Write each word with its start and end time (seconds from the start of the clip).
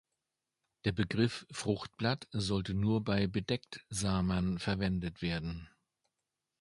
Der 0.83 0.93
Begriff 0.93 1.45
„Fruchtblatt“ 1.51 2.27
sollte 2.31 2.73
nur 2.73 3.03
bei 3.03 3.27
Bedecktsamern 3.27 4.57
verwendet 4.57 5.21
werden. 5.21 5.69